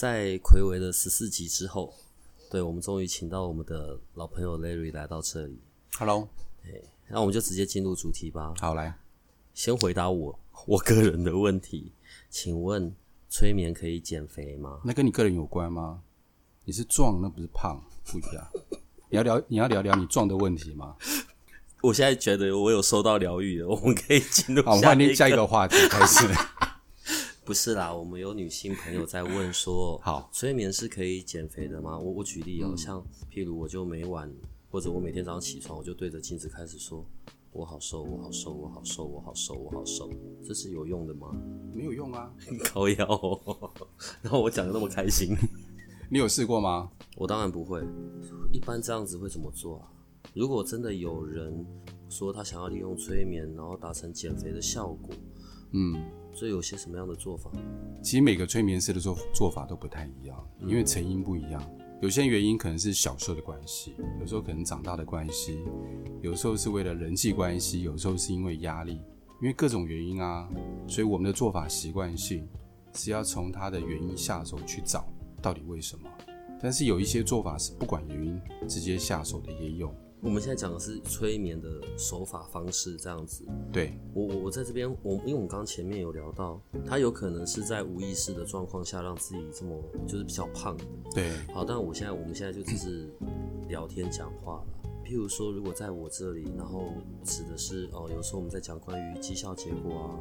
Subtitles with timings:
[0.00, 1.92] 在魁违的十四集之后，
[2.50, 5.58] 对我们终于请到我们的老朋友 Larry 来到这里。
[5.98, 6.26] Hello，
[7.08, 8.54] 那我们就直接进入主题吧。
[8.58, 8.98] 好来，
[9.52, 11.92] 先回答我我个人的问题，
[12.30, 12.90] 请问
[13.28, 14.80] 催眠可以减肥吗？
[14.86, 16.00] 那跟你个人有关吗？
[16.64, 18.48] 你是壮，那不是胖，不一样。
[19.10, 20.96] 你要聊，你要聊聊你壮的问题吗？
[21.82, 25.36] 我现在觉得我有收到疗愈了，我们可以进入好，我们下一换另下一个。
[25.36, 26.26] 个话题开始。
[27.50, 31.98] 不是啦，我们有女性朋友在问说， 好，催眠是可以减肥的吗？
[31.98, 34.32] 我我举例哦，像譬如我就每晚
[34.70, 37.04] 或者我每天早上起床，我就对着镜子开始说，
[37.50, 40.08] 我好瘦，我好瘦，我好瘦，我好瘦，我好瘦，
[40.46, 41.36] 这是有用的吗？
[41.74, 42.32] 没有用啊。
[42.72, 43.72] 高腰、哦，
[44.22, 45.34] 然后我讲的那么开心，
[46.08, 46.88] 你有试过吗？
[47.16, 47.82] 我当然不会。
[48.52, 49.90] 一般这样子会怎么做啊？
[50.34, 51.66] 如果真的有人
[52.08, 55.10] 说他想要利用催眠，然后达成减肥的效果，
[55.72, 56.00] 嗯，
[56.34, 57.50] 这有些什么样的做法？
[58.02, 61.62] 其实每个催眠师的做做法都不太一样，因为成因不一样。
[62.00, 65.62] 有些原因可能是小时候的关系，有时候可能长大的关系，
[66.22, 68.92] 有时候是为了人际关系，有时候是因为压力，
[69.42, 70.48] 因为各种原因啊。
[70.88, 72.48] 所以我们的做法习惯性
[72.94, 75.06] 是要从他的原因下手去找
[75.42, 76.08] 到底为什么。
[76.62, 79.94] 但是有一些做法是不管原因直接下手的也有。
[80.22, 83.44] 我们现在讲的是催眠的手法方式，这样子。
[83.72, 90.76] 对，我我我在这边，我因为我们刚刚前面有聊到，他有可能是在无意识的状况下让自己这么就是比较胖。
[91.14, 93.08] 对，好，但我现在我们现在就只是
[93.68, 94.66] 聊天讲话了。
[95.02, 96.92] 譬如说，如果在我这里，然后
[97.24, 100.20] 指的是哦，有时候我们在讲关于绩效结果啊，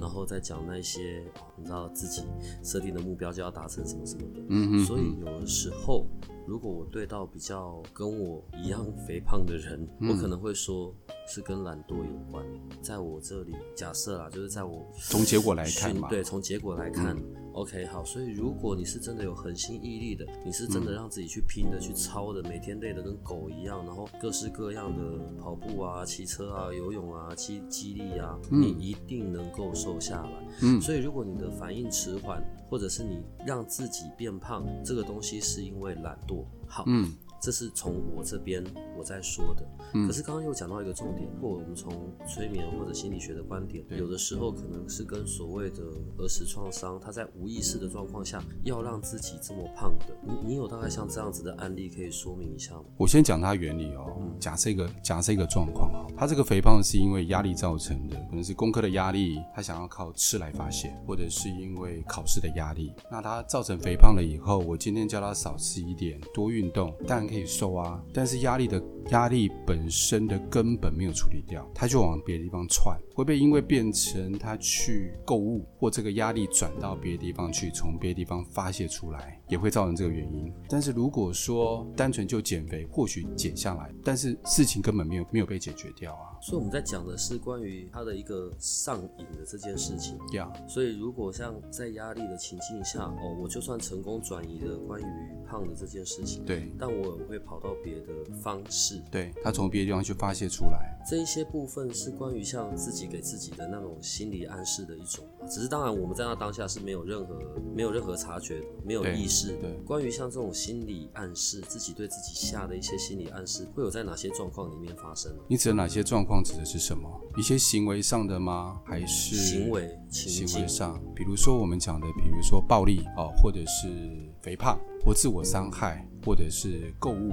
[0.00, 1.22] 然后再讲那些
[1.54, 2.22] 你知道自己
[2.62, 4.40] 设定的目标就要达成什么什么的。
[4.48, 6.06] 嗯嗯所以有的时候，
[6.46, 10.94] 如果我对到比较跟我一样肥胖的人，我可能会说
[11.26, 12.44] 是跟懒惰有关。
[12.80, 17.16] 在我这里，假设啦，就是在我从结果来看嘛，对，从结果来看、
[17.52, 18.04] o k 好。
[18.04, 30.48] 所以如果你是真的有恒心毅力的，你是真的让自己去拼的、去操的，每天累得跟狗一样，然后各式各样的跑步啊、骑车啊、游泳啊、肌肌力啊，你一定能够瘦下来。
[30.62, 36.31] 嗯所以如果你的反应迟缓，或者是你让自己变胖，这个东西是因为懒惰。
[36.68, 38.64] 好，嗯，这是从我这边
[38.96, 39.66] 我在说的。
[40.06, 41.92] 可是刚刚又讲到一个重点，或我们从
[42.24, 45.82] 催眠或者心理学的观点，有的时候可能是跟所谓的
[46.18, 52.84] 儿时创伤，他在无意识的状况下要让自己这么胖的，你你有大概像这样子的案例可以说明一下吗？
[52.96, 54.22] 我先讲它原理哦。
[54.38, 62.92] 假设一个假设一个状况啊，他这个肥胖是因为压力造成的，可能是功课的压力，他想要靠吃来发泄，或者是因为考试的压力。
[63.10, 68.00] 那他造成肥胖了以后，我今天叫他少吃一点，多运动，当然可以瘦啊。
[68.12, 80.52] 但是压力的压力本身的根本没有处理掉，它就往别的地方窜，会不会因为变成他去购物，或这个压力转到别的地方去，从别的地方发泄出来，也会造成这个原因。
[80.68, 86.38] 但是如果说单纯就减肥，或许减下来，但是事情根本没有没有被解决掉啊。
[86.40, 90.18] 所以我们在讲的是关于他的一个上瘾的这件事情。
[90.32, 95.04] 呀、所以，如果像在压力的情境下，哦，我就算成功转移了关于
[95.46, 99.00] 胖的这件事情，对但我也会跑到别的方式。
[99.10, 100.98] 对，他从别的地方去发泄出来。
[101.08, 107.38] 这一些部分是关于像自己给自己的那种心理暗示的一种，只是当然我们在那当下是没有任何
[107.74, 109.72] 没有任何察觉的，没有意识的对。
[109.86, 115.42] 关于像这种心理暗示，自己对自己下的一些心理暗示，会有在哪些状况里面发生呢？
[115.48, 117.08] 你指的哪些状况指的是什么？
[117.36, 118.80] 一些行为上的吗？
[118.84, 121.02] 还是行为情行为上？
[121.14, 127.30] 比如说我们讲的，比如说暴力哦，或者是肥胖，或自我伤害，或者是购物，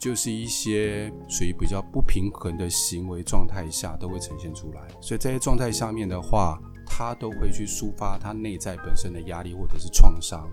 [0.00, 4.80] 就是一些属于比较不平衡的行为状态下都会呈现出来。
[4.98, 10.50] 所以这些状态下面的话，他都会去抒发他内在本身的压力或者是创伤。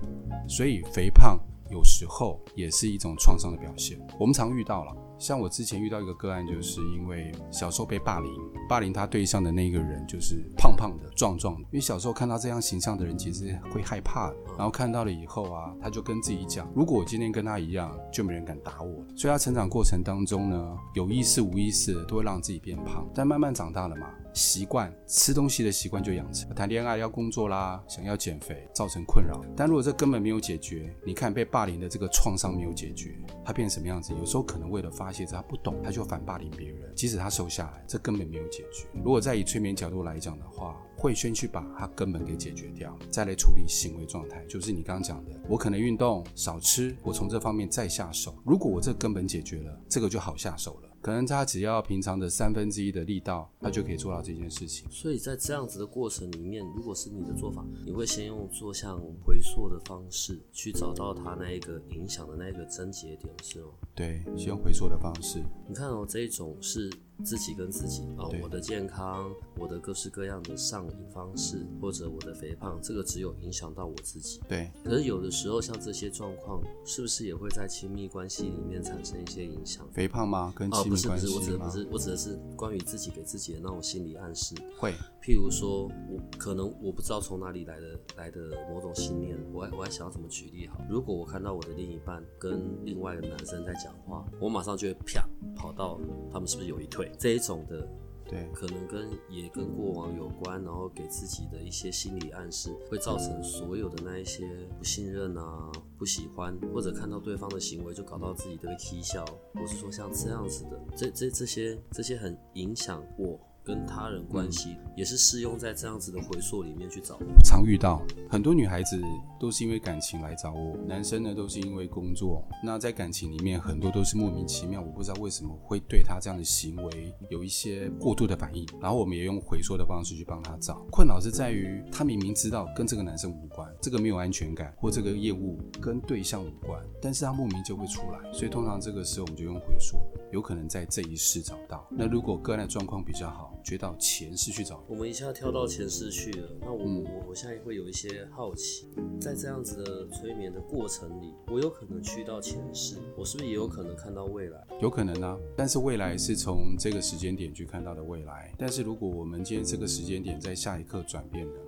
[0.50, 1.40] 所以肥胖
[1.72, 3.98] 有时候也是一种创伤的表现。
[4.20, 8.32] 我们常遇到了，像我之前遇到一个个案，就是因为小时候被霸凌，
[8.70, 11.62] 霸凌他对象的那个人就是胖胖的、壮壮的。
[11.62, 14.32] 因为小时候看到这样形象的人，其实会害怕。
[14.58, 19.04] 然后看到了以后啊，他就跟自己讲：如果我今天跟他一样，就没人敢打我。
[19.16, 23.08] 所以他成长过程当中呢，有意识无意识都会让自己变胖。
[23.14, 26.54] 但慢慢长大了嘛，习惯，吃东西的习惯就养成。
[26.54, 29.42] 谈恋爱要工作啦，想要减肥，造成困扰。
[29.56, 34.14] 但如果这根本没有解决，你看被霸凌的这个创伤没有解决，他变成什么样子？
[34.14, 36.94] 有时候可能为了发泄，他不懂，他就反霸凌别人。
[36.96, 38.88] 即使他瘦下来，这根本没有解决。
[38.94, 44.46] 如果再以催眠角度来讲的话，会先去把它根本给解决掉，再来处理行为状态。
[44.46, 48.36] 就是你刚刚讲的，我可能运动少吃，我从这方面再下手。
[48.46, 50.87] 如果我这根本解决了，这个就好下手了。
[51.02, 54.90] 可能他只要平常的三分之一的力道，他就可以做到这件事情。
[54.92, 63.70] 所以在这样子的过程里面，如果是你的做法，你会先用做像回溯的方式去找到他那一个影响的那一个症结点，是吗？
[63.96, 65.42] 对，先用回溯的方式。
[65.68, 66.92] 你看哦，这一种是。
[67.24, 74.40] 自己跟自己啊，我的健康，我的各式各样的上瘾方式，或者我的肥胖，这个只有影响到我自己。
[74.48, 74.70] 对。
[74.84, 79.88] 可是有的时候，像这些状况，是不是也会在亲密关系里面产生一些影响？
[79.92, 80.54] 肥胖吗？
[80.56, 81.16] 跟亲密关系吗？
[81.16, 84.56] 不是不是，我指的不是，我指的是关于自己给自己的那种心理暗示。
[84.78, 84.94] 会。
[85.22, 88.40] 譬如说，我可能我不知道从哪里来的来的
[88.74, 90.80] 某种信念，我还我还想要怎么举例好？
[90.90, 96.00] 如果我看到我的另一半跟另外一个男生在讲话，我马上就会啪跑到
[96.32, 97.07] 他们是不是有一腿？
[97.18, 97.88] 这一种的，
[98.28, 109.24] 对，可能跟也跟过往有关，然后给自己的一些心理暗示，会造成所有的那一些不信任啊、不喜欢，或者看到对方的行为就搞到自己的踢笑，
[109.54, 113.40] 或是说像这样子的，这这这些这些很影响我。
[113.68, 117.20] 跟他人关系也是适用在这样子的回溯里面去找。
[117.44, 118.98] 常遇到很多女孩子
[119.38, 122.42] 都是因为感情来找我，男生呢都是因为工作。
[122.64, 128.66] 那在感情里面，很多都是莫名其妙，我不知道为什么会对他这样的行为有一些过度的反应。
[128.80, 130.86] 然后我们也用回溯的方式去帮他找。
[130.90, 138.32] 困扰是在于他明明知道跟这个男生无关，这个没有安全感，或这个业务跟对象无关，但是他莫名就会出来。
[138.32, 139.98] 所以通常这个时候我们就用回溯。
[140.32, 141.88] 有可能在这一世找到。
[141.90, 144.84] 那如果个案的状况比较好，觉到前世去找。
[144.88, 146.50] 我们一下跳到前世去了。
[146.62, 148.90] 那我我我现在会有一些好奇，
[149.20, 154.66] 在这样子的催眠的过程里，我有可能去到前世，我是不是也有可能看到未来？
[154.82, 158.54] 有可能啊，但是未来是从这个时间点去看到的未来。
[158.58, 161.67] 但是如果我们今天这个时间点在下一刻转变了。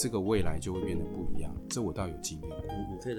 [0.00, 2.50] 这个未来就会变得不一样，这我倒有经验。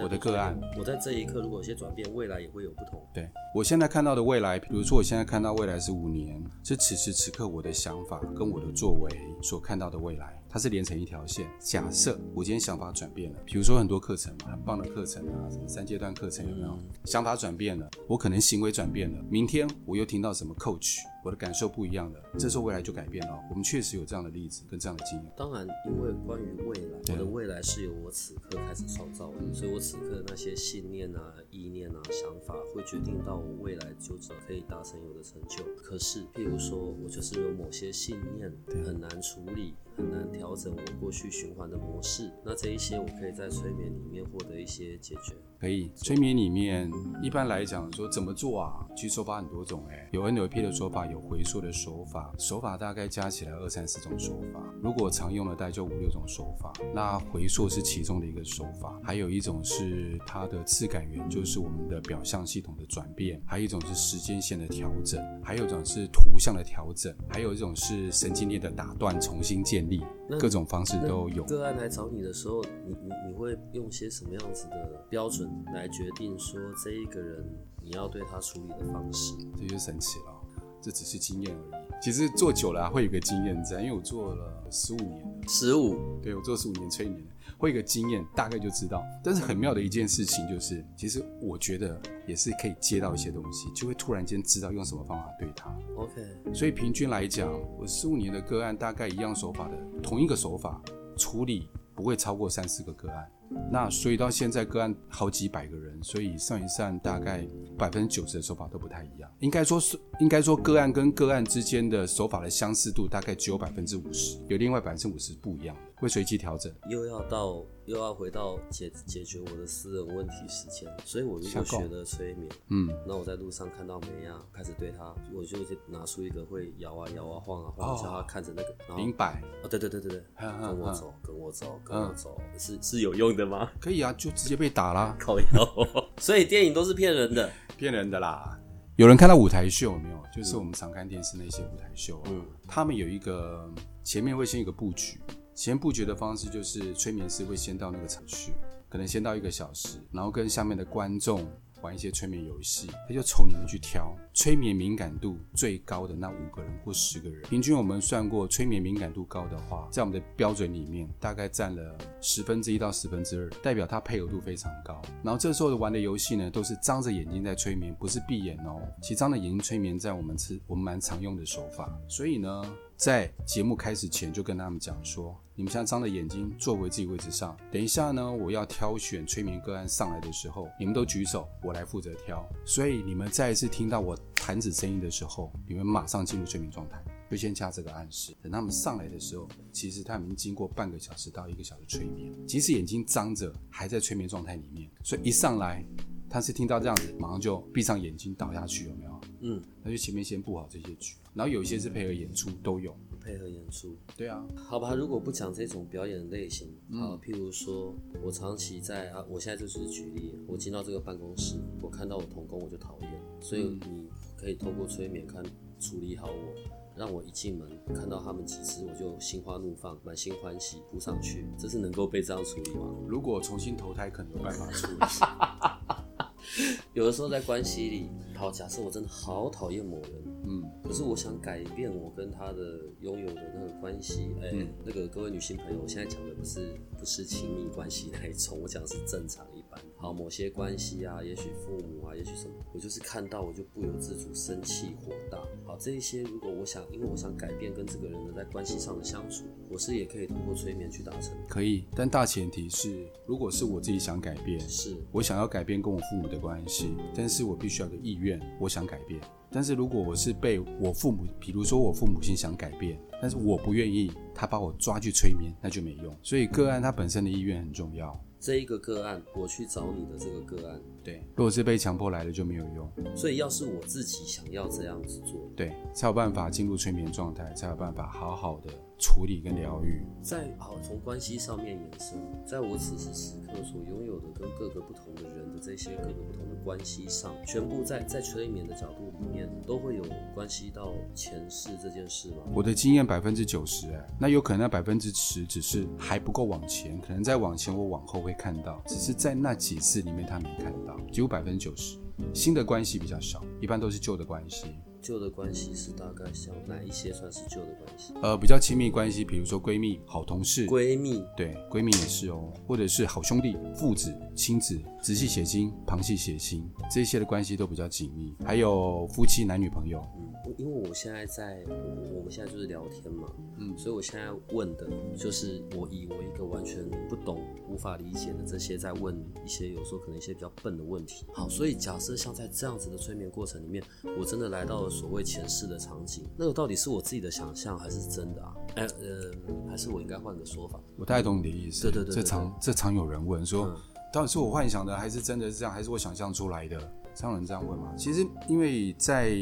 [0.01, 2.99] 我的个案，我在这一刻如果有些转变，未来也会有不同。
[3.13, 9.11] 对我现在看到的未来，比如说我现在看到未来是五年，是此时此刻我的想法跟我的作为
[9.43, 10.40] 所看到的未来。
[10.51, 11.47] 它是连成一条线。
[11.59, 16.77] 假设我今天想法转变了，比如说很多课程嘛，很棒的课程啊，什么三阶段课程有没有？
[17.05, 19.23] 想法转变了，我可能行为转变了。
[19.29, 23.39] 明天我又听到什么 coach，我的感受不一样了，这时候未来就改变了。
[23.49, 25.31] 我们确实有这样的例子跟这样的经验。
[25.37, 35.63] 当然，因为关于未来，我的未来是由我此刻开始创造的，所以我此刻的那些信念啊、意念啊、想法，会决定到我未来就可以达成有的成就。
[35.81, 38.51] 可是，譬如说我就是有某些信念
[38.85, 39.75] 很难处理。
[39.95, 45.35] 很难调整我过去循环的模式，那这一些我可以在催眠里面获得一些解决。
[45.59, 46.89] 可以，催眠里面
[47.21, 48.83] 一般来讲说怎么做啊？
[48.95, 54.59] 其实手法很多种，哎，有 NLP 的手法，有回溯的手法，手法大概加起来二三十种手法。
[54.81, 58.99] 如果常用的大概就五六种手法，那回溯是其中的一个手法。
[59.03, 70.03] 还有一种是它的次感源，就是我们的表象系统的转变；还有一种是时间线的调整；还有一种是图像的调整；还有一种是神经链的打断重新建立。
[70.39, 71.43] 各种方式都有。
[71.43, 77.45] 个案来找你的时候，你你你会用些什么样子的标准来决定说这一个人
[77.83, 79.33] 你要对他处理的方式？
[79.59, 80.33] 这就神奇了，
[80.81, 81.83] 这只是经验而已。
[82.01, 85.47] 其实做久了会有个经验在，因为我做了十五年了。
[85.47, 86.19] 十五？
[86.21, 87.21] 对，我做十五年催眠。
[87.57, 89.03] 会一个经验，大概就知道。
[89.23, 95.73] 但是很妙的一件事情就是，其实我觉得也是可以接到一些东西，就会突然间知道用什么方法对他。
[95.95, 96.53] OK。
[96.53, 100.81] 所以平均来讲，我十五年的个案，大概一样手法的同一个手法
[101.17, 103.31] 处理，不会超过三四个个案。
[103.71, 109.29] 那所以到现在个案好几百个人，所以上一算，大概百分之九十的手法都不太一样。
[109.39, 116.73] 应该说是，应该说个案跟个案之间的手法的相似度大概只有百分之五十，有另外百分之五十不一样，会随机调整。
[116.89, 129.41] 又要到又要回到解解决我的私人问题时间，所以我如果学了催眠，嗯，那我在路上看到梅亚开始对他，我就拿出一个会摇啊摇啊晃啊晃，叫他看着那个明白？
[129.63, 133.40] 哦，对对对对对，跟我走，跟我走，跟我走，是是有用的。
[133.45, 133.69] 吗？
[133.79, 135.15] 可以啊，就直接被打啦。
[135.19, 135.45] 靠腰，
[136.19, 138.57] 所以电影都是骗人的，骗人的啦。
[138.97, 140.21] 有人看到舞台秀没有？
[140.35, 143.69] 就是我们常看电视那些舞台秀，嗯，他们有一个
[144.03, 145.19] 前面会先有个布局，
[145.55, 148.53] 前布局的方式就是催眠师会先到那个场去，
[148.87, 151.45] 可能先到一个小时，然后跟下面的观众
[151.81, 157.41] 玩一些催眠游戏，他就从里面去挑催眠敏感度最高的那五个人或十个人。
[157.43, 165.01] 平均我们算过，催眠敏感度高的话，在我们的标准里面大概占了十分之一到十分之二，代表他配合度非常高。
[165.23, 168.81] 然后这时候玩的游戏呢，都是张着眼睛在催眠，不是闭眼哦。
[169.01, 172.63] 其实张着眼睛催眠在我们是我们蛮常用的手法，所以呢。
[173.01, 177.57] 在节目开始前，就跟他们讲说：你们现在张着眼睛坐回自己位置上。
[177.71, 182.47] 等一下呢，我要挑选催眠个案上来的时候，你们都举手，我来负责挑。
[182.63, 188.35] 所以你们再一次听到我弹指声音的时候，你们马上进入睡眠状态，就先加这个暗示。
[188.41, 194.89] 等他们上来的时候，其实他们已经经过半个小时到一个小时催眠，即使眼睛张着，还在催眠状态里面。
[195.03, 195.85] 所以一上来，
[196.29, 199.21] 他是听到这样子，马上就闭上眼睛倒下去，有没有？
[199.41, 201.15] 嗯，那就前面先布好这些局。
[201.33, 203.95] 然后有一些是配合演出，都有配合演出。
[204.17, 214.07] 对啊，好吧，如果不讲这种表演类型，好，譬如说我长期在啊，我现在就是举例，我进到这个办公室，我看到我同工我就讨厌，所以你
[214.37, 215.43] 可以透过催眠看
[215.79, 216.53] 处理好我，
[216.95, 222.87] 让我一进门看到他们几只我就心花怒放，满心欢喜扑上去，这是能够被这样处理吗？
[223.07, 224.97] 如果重新投胎，可能有办法处理。
[226.93, 230.11] 有的时候在关系里，好，假设我真的好讨厌某人。
[230.43, 234.29] 嗯，可是我想改变我跟他的拥有的那个关系。
[234.41, 234.51] 哎，
[234.83, 239.79] 那个各位女性朋友，我现在讲的不是不是亲密关系那一种，我讲的是正常一般。
[239.97, 245.37] 好，某些关系啊，也许父母啊，也许什么，我就是看到我就不由自主生气火大。
[245.63, 251.33] 好，这一些如果我想，因为我想改变跟这个人的在关系上的相处，我是也可以通过催眠去达成。
[251.47, 259.21] 可以，但大前提是，如果是我自己想改变，是我想要改变跟我父母的关系，但是我必须要有意愿，我想改变。
[259.51, 266.15] 但是如果我是被我父母，比如说我父母亲想改变，但是我不愿意，他把我抓去催眠，那就没用。
[266.23, 268.17] 所以个案他本身的意愿很重要。
[268.39, 273.15] 这一个个案，我去找你的这个个案，对，如果是被强迫来的就没有用。
[273.15, 278.71] 所以要是我自己想要这样子做，对，才有办法进入催眠状态，才有办法好好的。
[279.03, 290.03] 处理跟疗愈，在好从关系上面延伸，在我此时此刻所拥有的跟各个不同的人的这些各个不同的关系上，全部在在催眠的角度里面，都会有
[290.35, 292.43] 关系到前世这件事吗？
[292.53, 301.97] 我的经验百分之九十，哎，那有可能那百分之十只是还不够往前，可能再往前我往后会看到，只是在那几次里面他没看到，几乎百分之九十，
[302.33, 304.67] 新的关系比较少，一般都是旧的关系。
[305.01, 308.13] 旧的关系是大概像哪一些算是旧的关系？
[308.21, 310.67] 呃，比较亲密关系，比如说闺蜜、好同事。
[310.67, 318.35] 闺蜜，对，闺蜜也是哦，或者是好兄弟、父子、亲子、直系血亲、旁系血亲，这些的关系都比较紧密。
[318.45, 320.01] 还有夫妻、男女朋友。
[320.45, 323.27] 嗯，因为我现在在，我们现在就是聊天嘛，
[323.57, 331.25] 嗯，所以我现在问的就是我以我一个完全不懂、无法理解的这些，在问一些有时候可能一些比较笨的问题。
[331.33, 333.83] 好，所以假设像在这样子的催眠过程里面，
[334.19, 334.90] 我真的来到了。
[334.91, 338.53] 所谓前世的场景，那个到底是我自己的想象还是真的啊？
[338.75, 339.31] 哎，呃，
[339.69, 340.79] 还是我应该换个说法？
[340.97, 341.83] 我太懂你的意思。
[341.83, 343.73] 对对对，这常这常有人问说，
[344.13, 346.77] 到底是我幻想的，还是真的是这样，还是我想象出来的？
[347.13, 347.93] 常有人这样问吗？
[347.97, 349.35] 其实，因为在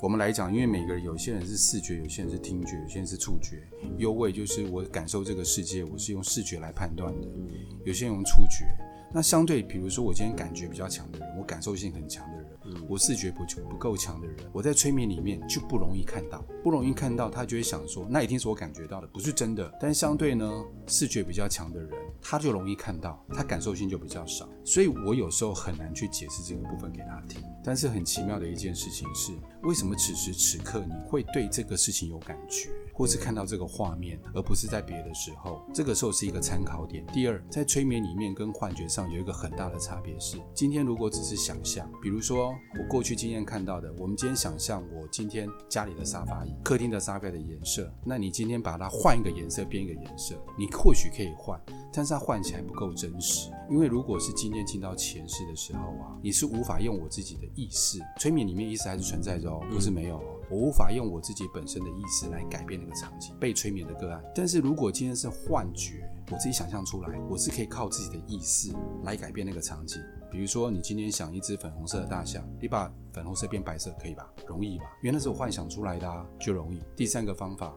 [0.00, 3.66] 我们来讲，因为每个人，有些人是视觉，有些人是听觉，有些人是触觉。
[3.98, 7.26] 优位就是我感受这个世界，我是用视觉来判断的；
[7.84, 8.66] 有些人用触觉。
[9.12, 12.35] 那相对，比如说我今天感觉比较强的人，我感受性很强的人。
[12.88, 19.72] 我视觉不不够强的人，我在催眠里面就不容易看到，不容易看到，他就会想说，那一定是我感觉到的，不是真的。
[19.80, 21.90] 但相对呢，视觉比较强的人，
[22.28, 27.40] 他就容易看到，他感受性就比较少，所以我有时候很难去解释这个部分给他听。
[27.62, 32.68] 但是很奇妙的一件事情是，为什么此时此刻你会对这个事情有感觉？
[32.92, 37.04] 或是看到这个画面，而不是在别的时候，这个时候是一个参考点。
[37.12, 51.60] 第二，在催眠里面跟幻觉上有一个很大的差别是，今天如果只是想象，比如说我过去经验看到的，我们今天想象我今天家里的沙发椅、客厅的沙发的颜色，那你今天把它换一个颜色，变一个颜色，你或许可以换，
[51.92, 53.50] 但是它换起来不够真实。
[53.68, 60.24] 因为如果是今天进到前世的时候啊，你是无法用我自己的意识，催眠里面意识还是存在着哦，不是没有哦。
[60.48, 64.24] 我无法用我自己本身的意识来改变那个场景，被催眠的个案。
[64.34, 70.00] 但是如果今天是幻觉，我自己想象出来，我是可以靠自己的意识来改变那个场景。
[70.30, 74.28] 比如说，你今天想一只粉红色的大象，你把粉红色变白色，可以吧？
[74.46, 74.84] 容易吧？
[75.02, 76.80] 因为那是我幻想出来的啊，就容易。
[76.96, 77.74] 第三个方法，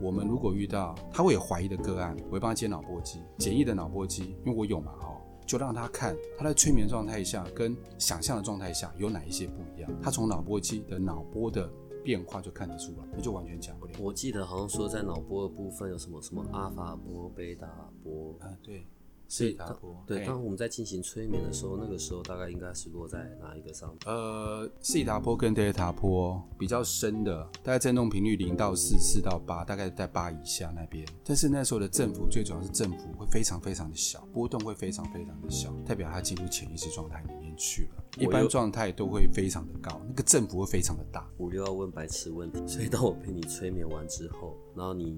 [0.00, 9.90] 我们如果遇到他会有怀疑的个案，我会帮他接脑波机，简易的脑波机，因为我有嘛，哦，就让他看他在催眠状态下跟想象的状态下有哪一些不一样。
[10.02, 11.70] 他从脑波机的脑波的。
[12.04, 13.92] 变化就看得出来，那就完全讲不了。
[14.00, 17.66] 我记得好像说在脑波的部分有什么什么阿法波、贝塔
[18.02, 18.86] 波，啊对，
[19.30, 23.98] 斯里达波，对，嘿当我们在进行催眠的时候，那个时候大概应该是落在哪一个上面？
[24.06, 31.06] 呃，斯里达波跟德尔塔坡比较深的，大概震动频率零到四，四到八，大概在八以下那边。
[31.22, 38.04] 但是那时候的振幅，最主要是振幅会非常非常的小，波动会非常非常的小，代表它进入潜意识状态里面去了。
[38.16, 41.28] 一般状态都会非常的高，那个振幅会非常的大。
[41.36, 45.14] 我又要问白痴问题，所以当我陪你催眠完之后，然后你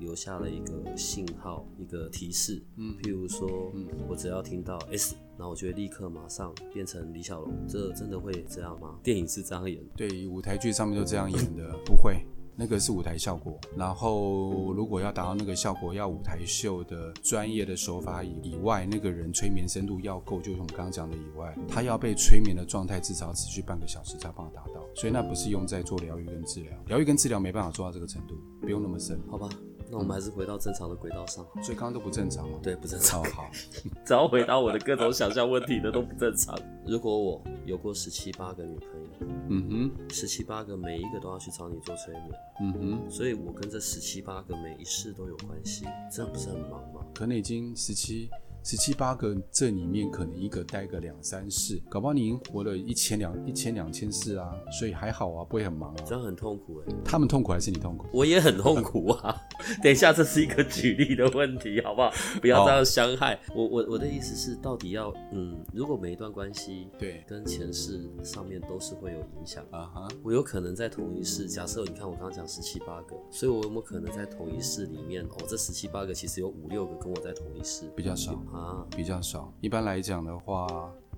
[0.00, 2.96] 留下了一个信号，一个提示，嗯。
[3.02, 3.86] 譬如说，嗯。
[4.08, 8.98] 我只要听到 S，然后我就会立刻马上变成李小龙，这真的会这样吗？
[9.02, 12.26] 电影是这样演的，对，舞台剧上面就这样演的，不会。
[12.56, 29.48] 那个是舞台效果，然后如果要达到那个效果，要舞台秀的专业的手法以以外，那个人催眠深度要够，就是我们刚刚讲的以外，他要被催眠的状态至少持续半个小时才有办法达到，所以那不是用在做疗愈跟治疗，疗愈跟治疗没办法做到这个程度，不用那么深，好吧？
[29.90, 31.44] 那我们还是回到正常的轨道上。
[31.62, 32.58] 所以刚刚都不正常吗。
[32.62, 33.26] 对，不正常哦，。
[33.34, 33.50] 好，
[34.04, 36.58] 只要回答我的各种想象问题的都不正常。
[36.86, 42.30] 如果我有过十七八个女朋友，嗯哼，十七八个每一个都要去找你做催眠，
[42.60, 47.04] 嗯哼，所以我跟这十七八个每一世都有关系，这样不是很忙吗？
[47.14, 48.30] 可能已经十七。
[48.62, 56.04] 十七八个，这里面可能一个待个两三世，搞不好你已经活了一千两一千两千世啊，所以还好啊，不会很忙啊。
[56.06, 58.06] 这样很痛苦哎、他们痛苦还是你痛苦？
[58.12, 59.40] 我也很痛苦啊。
[59.82, 62.10] 等一下，这是一个举例的问题，好不好？
[62.40, 63.66] 不要这样伤害我。
[63.66, 69.64] 我我的意思是，到底要嗯，如果每一段关系对跟前世上面都是会有影响。
[69.70, 78.84] 啊哈，我有可能在同一世，假设你看我刚刚讲十七八个，所以我有没有可能在同一世里面，哦，这十七八个其实有五六个跟我在同一世比较少，啊？
[78.96, 79.52] 比较少。
[79.60, 80.66] 一般来讲的话，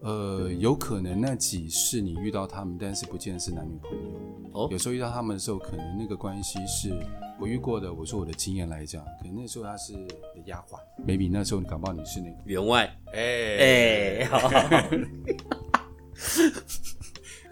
[0.00, 3.98] 呃，有可能那几世你遇到他们，但是不见得是男女朋友。
[4.52, 6.94] 哦有时候遇到他们的时候，可能那个关系是
[7.40, 7.92] 我遇过的。
[7.92, 10.14] 我说我的经验来讲，可能那时候他是你的
[10.46, 12.84] 丫鬟，maybe 那时候你搞不好你是那个，员外，
[13.14, 14.38] 哎哎、好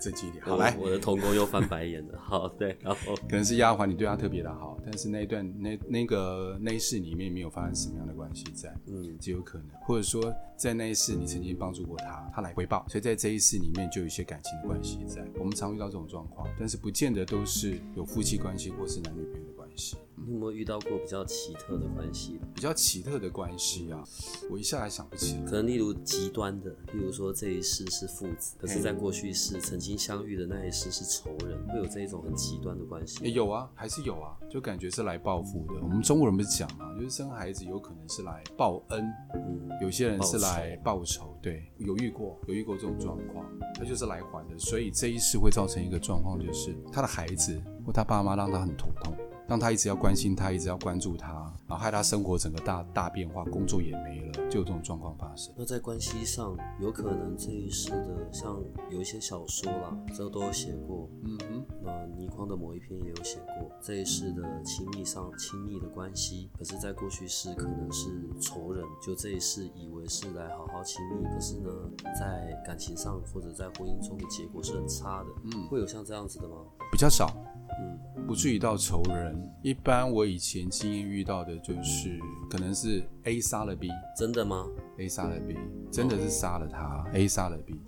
[0.01, 0.45] 好好，正经一点。
[0.45, 2.19] 好来，我的童工又翻白眼了。
[2.19, 15.23] 好， 对，然后可能是丫鬟，你对她特别的好，但是那一段那那个那一世里面没有发生什么样的关系在，嗯，极有可能，或者说在那一世你曾经帮助过他，他来回报，所以在这一世里面就有一些感情的关系在。
[15.39, 19.97] 我们常遇到这种状况，但是不见得都是有夫妻关系或是男女朋友系。
[20.17, 22.39] 你有没有遇到过比较奇特的关系？
[22.55, 24.05] 比较奇特的关系啊，
[24.51, 25.45] 我一下还想不起来。
[25.45, 33.25] 可能例如极端的，例如说这一世是父子，可是在过去世曾经相遇的那一世是仇人，会有这一种很极端的关系。
[33.25, 35.81] 也有啊，还是有啊，就感觉是来报复的。
[35.81, 39.03] 我们中国人不是讲嘛，就是生孩子有可能是来报恩，
[39.35, 49.17] 嗯，有些人是来报仇，对，有遇过，有遇过这种状况，他就是来还的，所以这一世会造成一个状况，就是他的孩子或他爸妈让他很头痛，
[49.51, 51.33] 让他一直要关心他，一直要关注他，
[51.67, 55.53] 然后害他生活整个大大变化，工作也没了，就有这种状况发生。
[55.59, 61.11] 那在关系上，有可能这一世的，像有一些小说啦，这都有写过。
[61.25, 68.09] 嗯哼，那倪匡的某一篇也有写过这一世的亲密上亲密的关系，可是，在过去世可能是
[68.41, 71.73] 仇人，就这一世以为是来好好亲密，可是呢，
[72.17, 75.31] 在感情上或者在婚姻中的结果是很差的。
[75.43, 76.55] 嗯会有像这样子的吗？
[76.93, 77.50] 比较少，嗯，
[78.27, 79.37] 不至于到仇人。
[79.63, 84.67] 一般我以前经验遇到的就是，可能是 A 杀了 B，真的吗
[84.99, 85.59] ？A 杀了 B，
[85.91, 87.81] 真的是杀了他，A 杀了 B。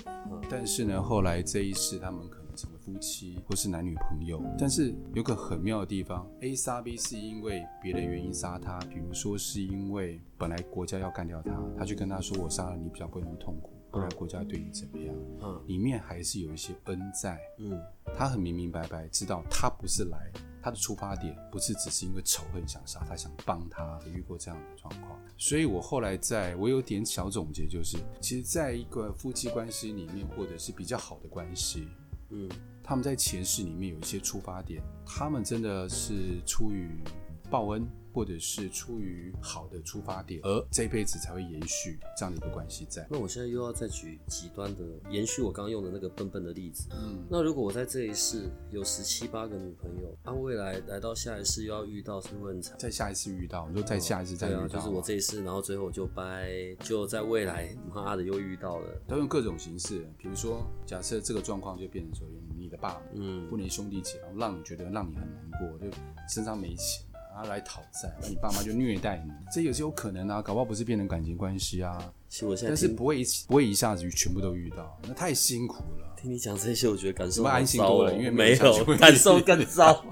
[0.51, 4.43] 但是呢，后来这一世他们可能成为夫妻或是男女朋友。
[4.59, 17.39] 但是有个很妙的地方，A 杀 B 是因为别的原因杀他，比如说是因为本来国家要干掉他，他就跟他说：“我杀了你比较不会那么痛苦，不然国家对你怎么样？”嗯里面还是有一些恩在。
[17.59, 17.81] 嗯，
[18.17, 20.31] 他很明明白白知道他不是来，
[20.63, 25.19] 他的出发点不是只是因为仇恨想杀他，想帮他，也遇过这样的状况。
[25.37, 31.89] 所以我后来在我有点小总结，就是其实在一个夫妻关系里面，或者是比较好的关系，
[32.31, 32.49] 嗯，
[32.83, 37.03] 他们在前世里面有一些出发点，他们真的是出于
[37.51, 43.07] 报恩，或者是出于好的出发点，而这辈子才会延续这样的一个关系在。
[43.11, 46.89] 那我现在又要再举极端的，延续我刚刚用的那个笨笨的例子。
[46.93, 52.77] 嗯，那如果我在这一世有十七八个女朋友，那、未来来到下一世又要遇到，是不是会很惨？
[52.79, 59.03] 在下一次遇到，你说在下一次再遇到，就是我这一世，然后最后就掰，就在未来，妈的又遇到了。
[59.09, 62.27] 都用各种形式，比如说，假设这个状况就变成说，
[62.59, 65.97] 你的爸爸嗯不能兄弟姐，然后让你觉得让你很难过，就
[66.29, 76.15] 身上没钱，然后来讨债，那你爸妈就虐待你，这也是有可能啊，搞不好不是变成感情关系啊，其实我现在但是不会一不会一下子全部都遇到，那太辛苦了。
[76.15, 80.05] 听你讲这些，我觉得感受安心多了因为没没有感受更 糟。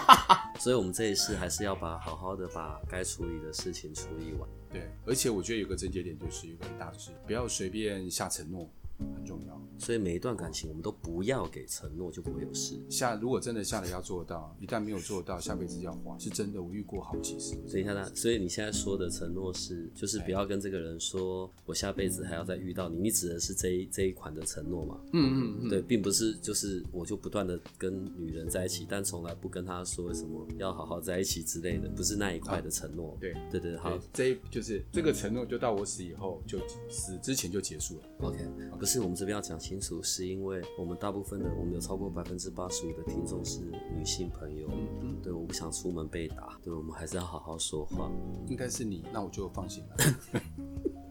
[0.60, 4.48] 所以我们这一世还是要把好好的把该处理的事情处理完。
[4.70, 9.56] 对，而且我觉得有个症结点就是有个很大的是，不要随便下承诺，很重要。
[9.78, 12.80] 所以每一段感情我们都不要给承诺，就不会有事。
[12.88, 16.62] 下如果真的下了要做到，一旦没有做到，下辈子要还，是真的。
[16.62, 17.56] 我遇过好几次。
[17.68, 22.96] 所以他，所以你现在说的承诺是，就是不要跟这个人说我下辈子还要再遇到你。
[22.96, 24.98] 你指的是这一这一款的承诺吗？
[25.12, 33.14] 嗯嗯嗯，对，并不是就是我就不断的跟女人在一起，但从来不跟她说什么要好好在一起之类的，不是那一块的承诺。
[33.20, 38.02] 对对对，好，这一就是这个承诺，就到我死以后就死之前就结束了。
[38.20, 38.38] ，OK，
[38.78, 43.60] 不是我们这边要讲清楚，是因为我们大部分的我们有超过百分之八十五的听众是
[43.94, 44.68] 女性朋友，
[45.02, 45.16] 嗯。
[45.22, 48.10] 对，我不想出门被打，对，我们还是要好好说话，
[48.48, 49.96] 应该是你，那我就放心了。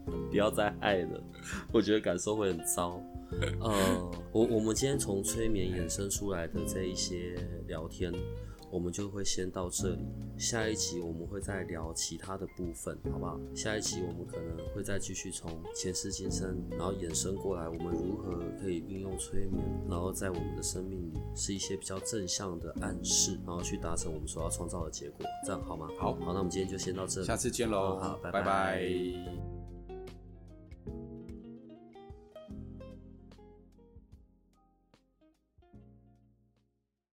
[0.30, 1.22] 不要再爱了，
[1.72, 3.00] 我觉得感受会很糟。
[3.60, 7.36] 呃，我我们今天从催眠衍生出来的这一些
[7.66, 8.12] 聊天，
[8.76, 10.06] 我们就会先到这里。
[10.36, 13.40] 下一集我们会再聊其他的部分，好不好？
[13.54, 25.88] 下一集我们可能会再继续从前世今生，然后衍生过来，我们如何可以运用催眠，然后在我们的生命里是一些比较正向的暗示，然后去达成我们所要创造的结果，这样好吗？
[25.98, 27.26] 好好，那我们今天就先到这里。
[27.26, 29.55] 下次见喽好，拜拜拜拜